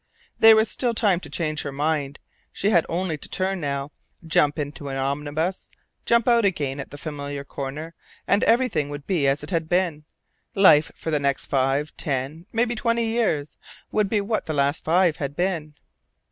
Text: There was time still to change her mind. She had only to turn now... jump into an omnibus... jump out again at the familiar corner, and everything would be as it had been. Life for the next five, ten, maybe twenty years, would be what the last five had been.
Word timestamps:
There 0.39 0.55
was 0.55 0.69
time 0.75 0.95
still 0.95 1.19
to 1.19 1.29
change 1.29 1.61
her 1.61 1.71
mind. 1.71 2.17
She 2.51 2.71
had 2.71 2.87
only 2.89 3.19
to 3.19 3.29
turn 3.29 3.59
now... 3.59 3.91
jump 4.25 4.57
into 4.57 4.89
an 4.89 4.97
omnibus... 4.97 5.69
jump 6.07 6.27
out 6.27 6.43
again 6.43 6.79
at 6.79 6.89
the 6.89 6.97
familiar 6.97 7.43
corner, 7.43 7.93
and 8.27 8.43
everything 8.45 8.89
would 8.89 9.05
be 9.05 9.27
as 9.27 9.43
it 9.43 9.51
had 9.51 9.69
been. 9.69 10.05
Life 10.55 10.91
for 10.95 11.11
the 11.11 11.19
next 11.19 11.45
five, 11.45 11.95
ten, 11.97 12.47
maybe 12.51 12.73
twenty 12.73 13.05
years, 13.05 13.59
would 13.91 14.09
be 14.09 14.21
what 14.21 14.47
the 14.47 14.53
last 14.55 14.83
five 14.83 15.17
had 15.17 15.35
been. 15.35 15.75